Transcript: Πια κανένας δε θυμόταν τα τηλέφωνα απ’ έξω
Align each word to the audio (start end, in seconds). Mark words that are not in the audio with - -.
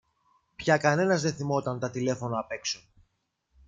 Πια 0.55 0.77
κανένας 0.77 1.21
δε 1.21 1.31
θυμόταν 1.33 1.79
τα 1.79 1.89
τηλέφωνα 1.91 2.39
απ’ 2.39 2.51
έξω 2.51 2.81